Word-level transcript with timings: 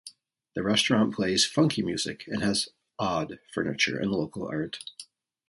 The 0.55 0.63
restaurant 0.63 1.13
plays 1.13 1.45
"funky" 1.45 1.83
music 1.83 2.23
and 2.25 2.41
has 2.41 2.69
"odd" 2.97 3.37
furniture 3.53 3.99
and 3.99 4.09
local 4.09 4.47
art. 4.47 4.79